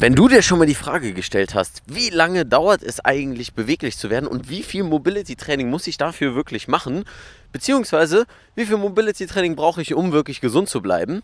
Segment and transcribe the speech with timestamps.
[0.00, 3.98] Wenn du dir schon mal die Frage gestellt hast, wie lange dauert es eigentlich beweglich
[3.98, 7.04] zu werden und wie viel Mobility Training muss ich dafür wirklich machen,
[7.50, 11.22] beziehungsweise wie viel Mobility Training brauche ich, um wirklich gesund zu bleiben,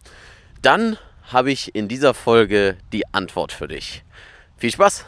[0.61, 4.03] dann habe ich in dieser Folge die Antwort für dich.
[4.57, 5.05] Viel Spaß!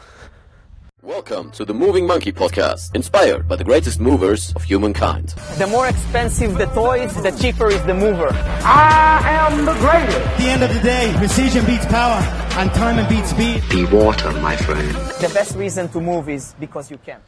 [1.01, 5.35] Welcome to the Moving Monkey Podcast, inspired by the greatest movers of humankind.
[5.57, 8.29] The more expensive the toys, the cheaper is the mover.
[8.63, 10.17] I am the greatest.
[10.17, 12.19] At the end of the day, precision beats power,
[12.57, 13.61] and time beats speed.
[13.69, 14.91] Be water, my friend.
[15.19, 17.19] The best reason to move is because you can.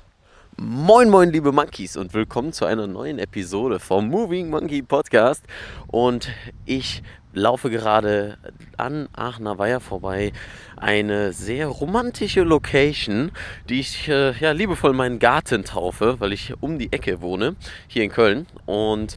[0.58, 5.44] Moin, moin, liebe Monkeys und willkommen zu einer neuen Episode vom Moving Monkey Podcast.
[5.88, 6.30] Und
[6.66, 8.40] ich laufe gerade
[8.78, 10.34] an Aachener Weiher vorbei.
[10.76, 13.32] Eine sehr romantische Location,
[13.70, 17.56] die ich äh, ja, liebevoll meinen Garten taufe, weil ich um die Ecke wohne,
[17.88, 18.48] hier in Köln.
[18.66, 19.16] Und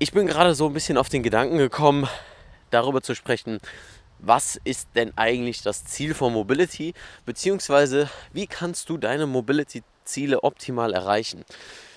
[0.00, 2.08] ich bin gerade so ein bisschen auf den Gedanken gekommen,
[2.70, 3.60] darüber zu sprechen,
[4.22, 10.92] was ist denn eigentlich das Ziel von Mobility, beziehungsweise wie kannst du deine Mobility-Ziele optimal
[10.92, 11.44] erreichen.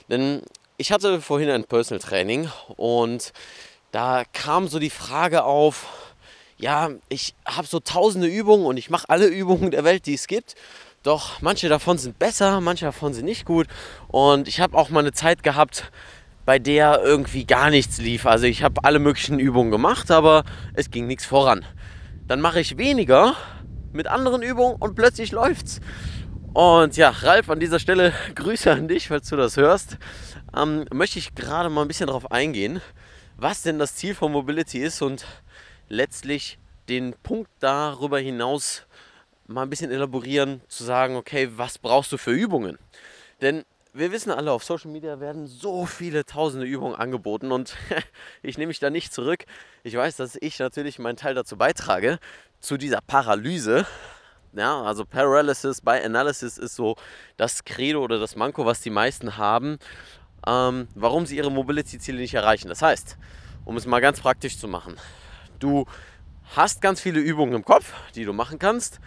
[0.10, 0.42] Denn
[0.78, 3.34] ich hatte vorhin ein Personal Training und
[3.92, 5.88] da kam so die Frage auf,
[6.58, 10.28] ja, ich habe so tausende Übungen und ich mache alle Übungen der Welt, die es
[10.28, 10.56] gibt.
[11.04, 13.68] Doch manche davon sind besser, manche davon sind nicht gut.
[14.08, 15.92] Und ich habe auch mal eine Zeit gehabt,
[16.46, 18.26] bei der irgendwie gar nichts lief.
[18.26, 21.66] Also ich habe alle möglichen Übungen gemacht, aber es ging nichts voran.
[22.34, 23.36] Dann mache ich weniger
[23.92, 25.82] mit anderen Übungen und plötzlich läuft's.
[26.54, 30.00] Und ja, Ralf, an dieser Stelle Grüße an dich, falls du das hörst.
[30.58, 32.82] Ähm, möchte ich gerade mal ein bisschen darauf eingehen
[33.38, 35.28] was denn das Ziel von Mobility ist und
[35.90, 36.58] letztlich
[36.90, 38.88] den Punkt darüber hinaus
[39.46, 42.80] mal ein bisschen elaborieren, zu sagen, okay, was brauchst du für Übungen?
[43.42, 47.76] Denn wir wissen alle, auf Social Media werden so viele tausende Übungen angeboten und
[48.42, 49.46] ich nehme mich da nicht zurück.
[49.84, 52.20] Ich weiß, dass ich natürlich meinen Teil dazu beitrage,
[52.60, 53.86] zu dieser Paralyse.
[54.54, 56.96] Ja, also Paralysis by Analysis ist so
[57.38, 59.80] das Credo oder das Manko, was die meisten haben
[60.46, 62.68] ähm, warum sie ihre Mobility-Ziele nicht erreichen.
[62.68, 63.18] Das heißt,
[63.66, 64.98] um es mal ganz praktisch zu machen,
[65.60, 65.86] du
[66.56, 69.00] hast ganz viele Übungen im Kopf, die du machen kannst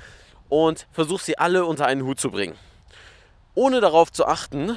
[0.48, 2.56] und versuchst sie alle unter einen Hut zu bringen.
[3.56, 4.76] Ohne darauf zu achten,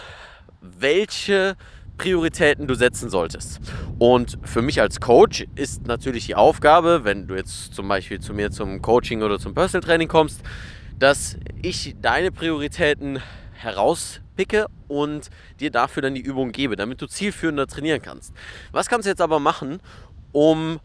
[0.62, 1.58] welche
[1.98, 3.60] Prioritäten du setzen solltest.
[4.00, 8.34] Und für mich als Coach ist natürlich die Aufgabe, wenn du jetzt zum Beispiel zu
[8.34, 10.44] mir zum Coaching oder zum Personal Training kommst,
[10.98, 15.30] dass ich deine Prioritäten herauspicke und
[15.60, 18.34] dir dafür dann die Übung gebe, damit du zielführender trainieren kannst.
[18.72, 19.82] Was kannst du jetzt aber machen,
[20.32, 20.80] um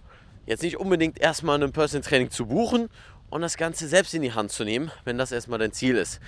[0.47, 2.89] jetzt nicht unbedingt erstmal ein Personal Training zu buchen
[3.31, 6.21] und das Ganze selbst in die Hand zu nehmen, wenn das erstmal dein Ziel ist?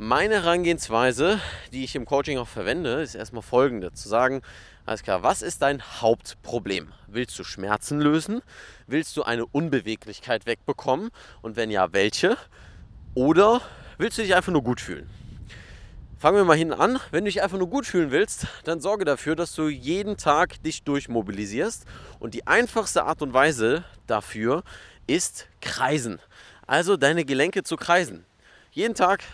[0.00, 1.40] Meine Herangehensweise,
[1.72, 4.42] die ich im Coaching auch verwende, ist erstmal folgende: zu sagen,
[4.86, 6.92] alles klar, was ist dein Hauptproblem?
[7.08, 8.40] Willst du Schmerzen lösen?
[8.86, 11.10] Willst du eine Unbeweglichkeit wegbekommen?
[11.42, 12.36] Und wenn ja, welche?
[13.14, 13.60] Oder
[13.96, 15.10] willst du dich einfach nur gut fühlen?
[16.16, 17.00] Fangen wir mal hin an.
[17.10, 20.62] Wenn du dich einfach nur gut fühlen willst, dann sorge dafür, dass du jeden Tag
[20.62, 21.86] dich durchmobilisierst.
[22.20, 24.62] Und die einfachste Art und Weise dafür
[25.08, 26.20] ist Kreisen.
[26.68, 28.24] Also deine Gelenke zu kreisen.
[28.70, 29.24] Jeden Tag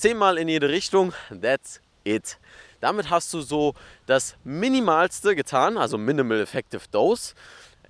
[0.00, 1.12] zehnmal in jede Richtung.
[1.42, 2.38] That's it.
[2.80, 3.74] Damit hast du so
[4.06, 7.34] das Minimalste getan, also Minimal Effective Dose.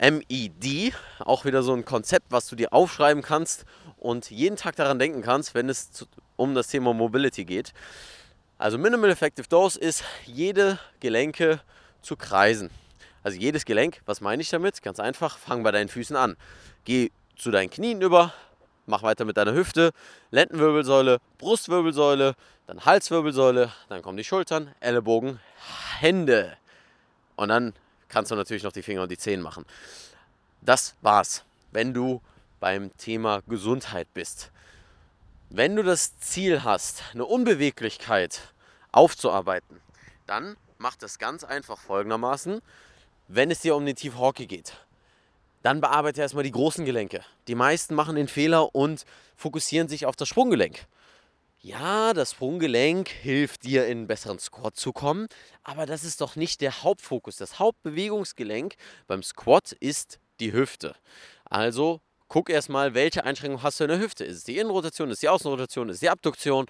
[0.01, 3.67] MED, auch wieder so ein Konzept, was du dir aufschreiben kannst
[3.99, 6.07] und jeden Tag daran denken kannst, wenn es
[6.37, 7.75] um das Thema Mobility geht.
[8.59, 11.61] Also Minimal Effective Dose ist jede Gelenke
[12.03, 12.71] zu kreisen.
[13.23, 14.83] Also jedes Gelenk, was meine ich damit?
[14.83, 16.37] Ganz einfach, fang bei deinen Füßen an.
[16.85, 18.33] Geh zu deinen Knien über,
[18.91, 19.93] mach weiter mit deiner Hüfte,
[20.31, 22.35] Lendenwirbelsäule, Brustwirbelsäule,
[22.67, 25.41] dann Halswirbelsäule, dann kommen die Schultern, Ellenbogen,
[25.99, 26.57] Hände.
[27.37, 27.73] Und dann
[28.09, 29.65] kannst du natürlich noch die Finger und die Zehen machen.
[30.61, 32.21] Das war's, wenn du
[32.59, 34.51] beim Thema Gesundheit bist.
[35.49, 38.41] Wenn du das Ziel hast, eine Unbeweglichkeit
[38.93, 39.81] aufzuarbeiten,
[40.27, 42.61] dann mach das ganz einfach folgendermaßen.
[43.29, 44.75] Wenn es dir um den Tiefe Hockey geht,
[45.63, 47.25] dann bearbeite erstmal die großen Gelenke.
[47.49, 49.05] Die meisten machen den Fehler und
[49.37, 50.87] fokussieren sich auf das Sprunggelenk.
[51.63, 55.27] Ja, das Sprunggelenk hilft dir in einen besseren Squat zu kommen,
[55.63, 57.37] aber das ist doch nicht der Hauptfokus.
[57.37, 58.77] Das Hauptbewegungsgelenk
[59.07, 60.95] beim Squat ist die Hüfte.
[61.45, 64.25] Also guck erstmal, welche Einschränkung hast du in der Hüfte.
[64.25, 66.67] Ist es die Innenrotation, ist es die Außenrotation, ist es die Abduktion,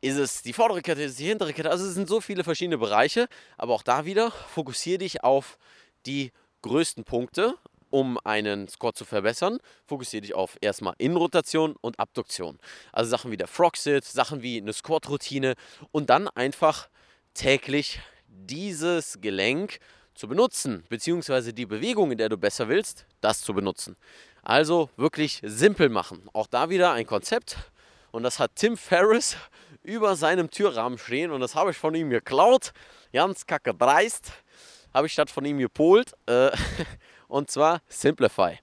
[0.00, 1.70] ist es die vordere Kette, ist es die hintere Kette.
[1.70, 3.28] Also es sind so viele verschiedene Bereiche,
[3.58, 5.58] aber auch da wieder fokussiere dich auf
[6.06, 6.32] die
[6.62, 7.56] größten Punkte,
[7.92, 9.58] um einen Squat zu verbessern.
[9.86, 12.58] Fokussiere dich auf erstmal Innenrotation und Abduktion.
[12.90, 15.54] Also Sachen wie der Frog-Sit, Sachen wie eine Squat-Routine
[15.92, 16.88] und dann einfach
[17.34, 19.78] täglich dieses Gelenk
[20.14, 23.96] zu benutzen, beziehungsweise die Bewegung, in der du besser willst, das zu benutzen.
[24.42, 26.28] Also wirklich simpel machen.
[26.32, 27.56] Auch da wieder ein Konzept.
[28.10, 29.36] Und das hat Tim Ferriss
[29.82, 31.30] über seinem Türrahmen stehen.
[31.30, 32.72] Und das habe ich von ihm geklaut.
[33.12, 34.32] Ganz kacke dreist.
[34.92, 36.12] Habe ich statt von ihm gepolt.
[36.26, 36.50] Äh,
[37.32, 38.58] und zwar Simplify.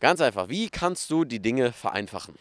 [0.00, 0.48] Ganz einfach.
[0.48, 2.34] Wie kannst du die Dinge vereinfachen?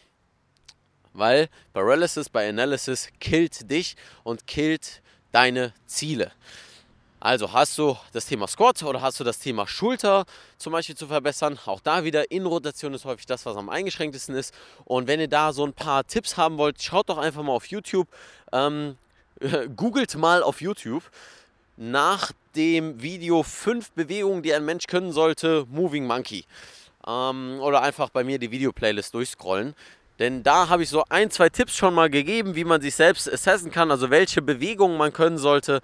[1.13, 5.01] Weil Paralysis by Analysis killt dich und killt
[5.31, 6.31] deine Ziele.
[7.19, 10.25] Also hast du das Thema Squat oder hast du das Thema Schulter
[10.57, 11.59] zum Beispiel zu verbessern.
[11.65, 14.55] Auch da wieder Innenrotation ist häufig das, was am eingeschränktesten ist.
[14.85, 17.67] Und wenn ihr da so ein paar Tipps haben wollt, schaut doch einfach mal auf
[17.67, 18.07] YouTube.
[18.53, 18.97] Ähm,
[19.75, 21.03] googelt mal auf YouTube
[21.81, 26.45] nach dem Video 5 Bewegungen, die ein Mensch können sollte, Moving Monkey.
[27.07, 29.73] Ähm, oder einfach bei mir die Video-Playlist durchscrollen.
[30.19, 33.31] Denn da habe ich so ein, zwei Tipps schon mal gegeben, wie man sich selbst
[33.31, 35.81] assessen kann, also welche Bewegungen man können sollte.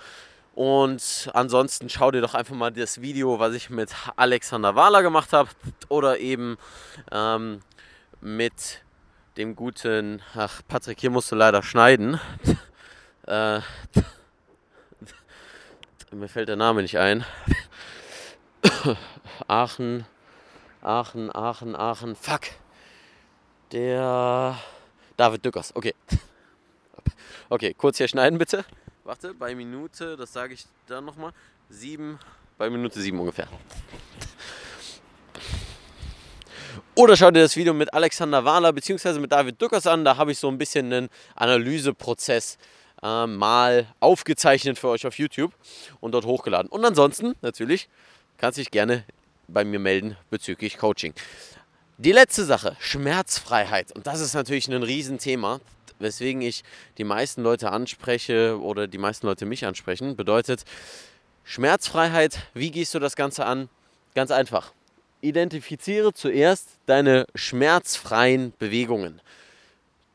[0.54, 5.34] Und ansonsten schau dir doch einfach mal das Video, was ich mit Alexander Wahler gemacht
[5.34, 5.50] habe
[5.90, 6.58] oder eben
[7.12, 7.62] ähm,
[8.22, 8.84] mit
[9.38, 12.20] dem guten, ach Patrick, hier musst du leider schneiden.
[13.28, 13.62] äh,
[16.12, 17.26] mir fällt der Name nicht ein.
[19.48, 20.06] Aachen,
[20.82, 22.42] Aachen, Aachen, Aachen, fuck.
[23.72, 24.58] Der
[25.18, 25.94] David Dückers, okay.
[27.50, 28.66] Okay, kurz hier schneiden bitte.
[29.06, 31.32] Warte, bei Minute, das sage ich dann nochmal,
[31.70, 32.20] sieben,
[32.58, 33.48] bei Minute sieben ungefähr.
[36.94, 39.20] Oder schau dir das Video mit Alexander Wahler bzw.
[39.20, 40.04] mit David Duckers an.
[40.04, 42.58] Da habe ich so ein bisschen einen Analyseprozess
[43.04, 45.54] äh, mal aufgezeichnet für euch auf YouTube
[46.00, 46.70] und dort hochgeladen.
[46.70, 47.90] Und ansonsten natürlich
[48.38, 49.04] kannst du dich gerne
[49.48, 51.14] bei mir melden bezüglich Coaching.
[51.98, 53.92] Die letzte Sache, Schmerzfreiheit.
[53.94, 55.60] Und das ist natürlich ein Riesenthema
[56.00, 56.64] weswegen ich
[56.98, 60.64] die meisten Leute anspreche oder die meisten Leute mich ansprechen, bedeutet
[61.44, 62.40] Schmerzfreiheit.
[62.54, 63.70] Wie gehst du das Ganze an?
[64.16, 64.74] Ganz einfach.
[65.22, 69.22] Identifiziere zuerst deine schmerzfreien Bewegungen.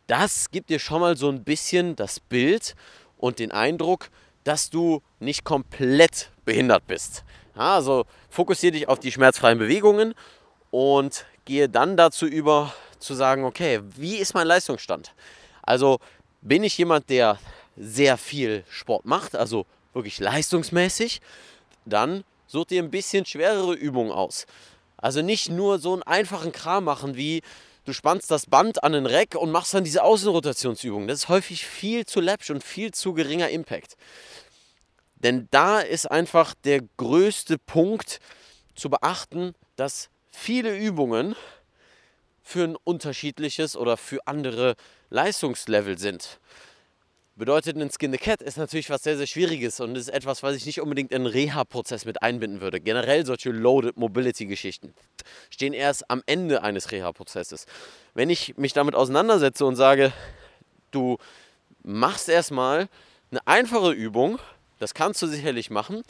[0.06, 2.75] Das gibt dir schon mal so ein bisschen das Bild
[3.19, 4.10] und den Eindruck,
[4.44, 7.25] dass du nicht komplett behindert bist.
[7.54, 10.14] also fokussiere dich auf die schmerzfreien Bewegungen
[10.70, 15.12] und gehe dann dazu über zu sagen, okay, wie ist mein Leistungsstand?
[15.62, 15.99] Also
[16.40, 17.38] bin ich jemand, der
[17.76, 21.20] sehr viel Sport macht, also wirklich leistungsmäßig,
[21.84, 24.46] dann such dir ein bisschen schwerere Übungen aus.
[24.96, 27.43] Also nicht nur so einen einfachen Kram machen wie
[27.84, 31.08] du spannst das Band an den Reck und machst dann diese Außenrotationsübung.
[31.08, 33.96] Das ist häufig viel zu läppsch und viel zu geringer Impact.
[35.17, 38.19] Denn da ist einfach der größte Punkt
[38.75, 41.37] zu beachten, dass viele Übungen
[42.43, 44.75] für ein unterschiedliches oder für andere
[45.11, 46.40] Leistungslevel sind.
[47.34, 50.55] Bedeutet, ein Skin the Cat ist natürlich was sehr, sehr Schwieriges und ist etwas, was
[50.55, 52.79] ich nicht unbedingt in den Reha-Prozess mit einbinden würde.
[52.79, 54.93] Generell solche Loaded Mobility-Geschichten
[55.49, 57.64] stehen erst am Ende eines Reha-Prozesses.
[58.12, 60.12] Wenn ich mich damit auseinandersetze und sage,
[60.90, 61.17] du
[61.82, 62.88] machst erstmal
[63.31, 64.38] eine einfache Übung,
[64.79, 66.02] das kannst du sicherlich machen,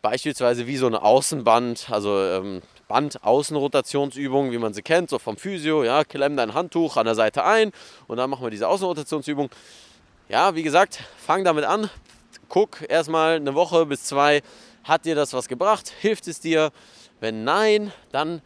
[0.00, 5.82] beispielsweise wie so eine Außenband, also ähm, Band-Außenrotationsübung, wie man sie kennt, so vom Physio,
[5.82, 7.72] ja, klemm dein Handtuch an der Seite ein
[8.06, 9.50] und dann machen wir diese Außenrotationsübung.
[10.28, 11.90] Ja, wie gesagt, fang damit an,
[12.48, 14.42] guck erstmal eine Woche bis zwei,
[14.84, 16.70] hat dir das was gebracht, hilft es dir?
[17.20, 18.40] Wenn nein, dann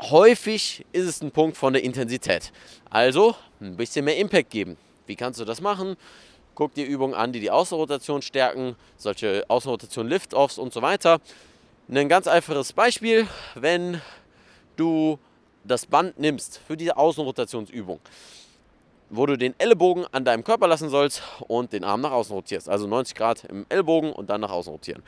[0.00, 2.52] häufig ist es ein Punkt von der Intensität.
[2.88, 4.76] Also ein bisschen mehr Impact geben.
[5.06, 5.96] Wie kannst du das machen?
[6.54, 11.20] Guck dir Übungen an, die die Außenrotation stärken, solche Außenrotation Lift-Offs und so weiter.
[11.88, 14.00] Ein ganz einfaches Beispiel, wenn
[14.76, 15.18] du
[15.64, 18.00] das Band nimmst für diese Außenrotationsübung,
[19.10, 22.68] wo du den Ellenbogen an deinem Körper lassen sollst und den Arm nach außen rotierst,
[22.68, 25.02] also 90 Grad im Ellbogen und dann nach außen rotieren.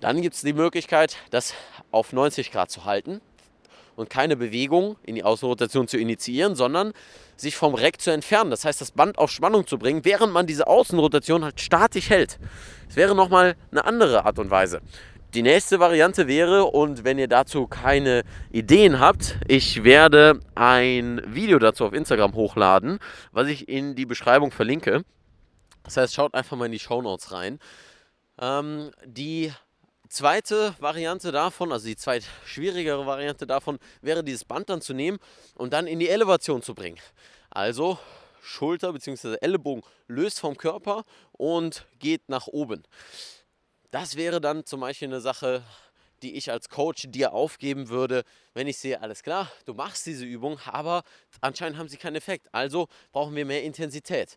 [0.00, 1.54] Dann gibt es die Möglichkeit, das
[1.90, 3.20] auf 90 Grad zu halten
[3.96, 6.92] und keine Bewegung in die Außenrotation zu initiieren, sondern
[7.36, 8.50] sich vom Reck zu entfernen.
[8.50, 12.38] Das heißt, das Band auf Spannung zu bringen, während man diese Außenrotation halt statisch hält.
[12.86, 14.80] Das wäre nochmal eine andere Art und Weise.
[15.34, 21.58] Die nächste Variante wäre, und wenn ihr dazu keine Ideen habt, ich werde ein Video
[21.58, 22.98] dazu auf Instagram hochladen,
[23.30, 25.04] was ich in die Beschreibung verlinke.
[25.84, 27.58] Das heißt, schaut einfach mal in die Show Notes rein.
[28.40, 29.52] Ähm, die
[30.08, 35.18] zweite Variante davon, also die zweit schwierigere Variante davon, wäre dieses Band dann zu nehmen
[35.56, 36.98] und dann in die Elevation zu bringen.
[37.50, 37.98] Also
[38.40, 39.36] Schulter bzw.
[39.42, 42.82] Ellenbogen löst vom Körper und geht nach oben.
[43.90, 45.62] Das wäre dann zum Beispiel eine Sache,
[46.22, 50.24] die ich als Coach dir aufgeben würde, wenn ich sehe, alles klar, du machst diese
[50.24, 51.04] Übung, aber
[51.40, 52.52] anscheinend haben sie keinen Effekt.
[52.52, 54.36] Also brauchen wir mehr Intensität.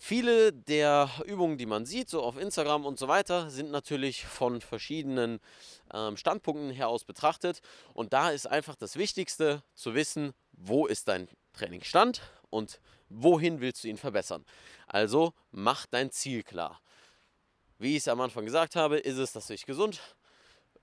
[0.00, 4.60] viele der Übungen, die man sieht, so auf Instagram und so weiter, sind natürlich von
[4.60, 5.38] verschiedenen
[5.94, 7.60] ähm, Standpunkten her aus betrachtet.
[7.94, 13.84] Und da ist einfach das Wichtigste zu wissen, wo ist dein Trainingsstand und wohin willst
[13.84, 14.44] du ihn verbessern.
[14.88, 16.80] Also mach dein Ziel klar.
[17.78, 20.00] Wie ich es am Anfang gesagt habe, ist es, dass du dich gesund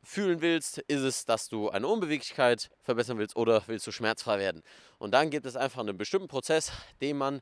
[0.03, 4.61] fühlen willst, ist es, dass du eine Unbeweglichkeit verbessern willst oder willst du schmerzfrei werden.
[4.99, 6.71] Und dann gibt es einfach einen bestimmten Prozess,
[7.01, 7.41] den man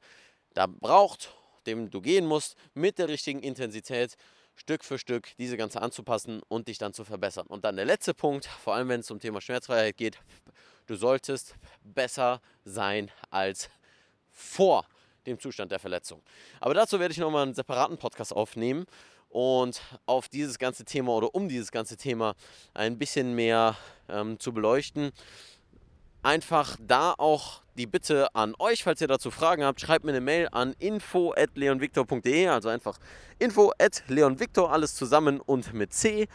[0.54, 4.16] da braucht, dem du gehen musst, mit der richtigen Intensität,
[4.56, 7.48] Stück für Stück diese ganze anzupassen und dich dann zu verbessern.
[7.48, 10.20] Und dann der letzte Punkt, vor allem wenn es um Thema Schmerzfreiheit geht,
[10.86, 13.70] du solltest besser sein als
[14.30, 14.86] vor
[15.26, 16.22] dem Zustand der Verletzung.
[16.60, 18.86] Aber dazu werde ich nochmal einen separaten Podcast aufnehmen
[19.32, 22.36] und auf dieses ganze Thema oder um dieses ganze Thema
[22.74, 23.76] ein bisschen mehr
[24.10, 25.12] ähm, zu beleuchten.
[26.24, 30.22] Einfach da auch die Bitte an euch, falls ihr dazu Fragen habt, schreibt mir eine
[30.22, 33.00] Mail an info@leonvictor.de, also einfach
[33.40, 36.28] info@leonvictor alles zusammen und mit c.de.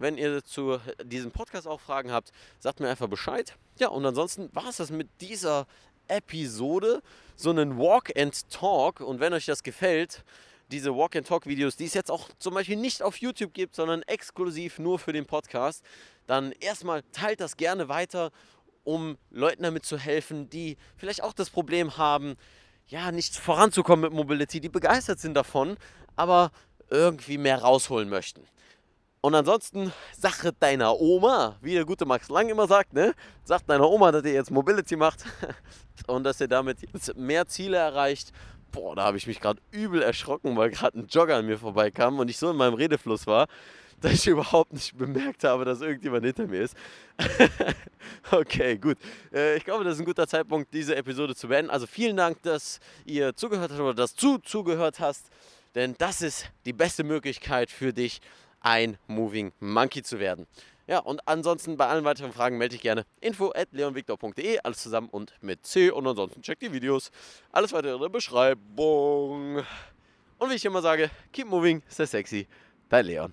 [0.00, 3.56] Wenn ihr zu diesem Podcast auch Fragen habt, sagt mir einfach Bescheid.
[3.78, 5.66] Ja, und ansonsten war es das mit dieser
[6.08, 7.02] Episode,
[7.36, 9.00] so einen Walk and Talk.
[9.00, 10.24] Und wenn euch das gefällt,
[10.70, 13.74] diese Walk and Talk Videos, die es jetzt auch zum Beispiel nicht auf YouTube gibt,
[13.74, 15.84] sondern exklusiv nur für den Podcast,
[16.26, 18.30] dann erstmal teilt das gerne weiter,
[18.84, 22.36] um Leuten damit zu helfen, die vielleicht auch das Problem haben,
[22.86, 25.76] ja, nicht voranzukommen mit Mobility, die begeistert sind davon,
[26.16, 26.50] aber
[26.90, 28.46] irgendwie mehr rausholen möchten.
[29.20, 33.14] Und ansonsten, Sache deiner Oma, wie der gute Max Lang immer sagt, ne?
[33.44, 35.24] Sagt deiner Oma, dass ihr jetzt Mobility macht
[36.06, 38.32] und dass ihr damit jetzt mehr Ziele erreicht.
[38.70, 42.18] Boah, da habe ich mich gerade übel erschrocken, weil gerade ein Jogger an mir vorbeikam
[42.18, 43.48] und ich so in meinem Redefluss war,
[44.00, 46.76] dass ich überhaupt nicht bemerkt habe, dass irgendjemand hinter mir ist.
[48.30, 48.98] okay, gut.
[49.32, 51.70] Äh, ich glaube, das ist ein guter Zeitpunkt, diese Episode zu beenden.
[51.70, 55.26] Also vielen Dank, dass ihr zugehört habt oder dass du zugehört hast,
[55.74, 58.20] denn das ist die beste Möglichkeit für dich,
[58.68, 60.46] ein Moving Monkey zu werden.
[60.86, 65.08] Ja, und ansonsten bei allen weiteren Fragen melde ich gerne info at leonvictor.de, alles zusammen
[65.08, 67.10] und mit C und ansonsten check die Videos.
[67.50, 69.64] Alles weitere in der Beschreibung.
[70.38, 72.46] Und wie ich immer sage, keep moving, stay sexy,
[72.90, 73.32] dein Leon.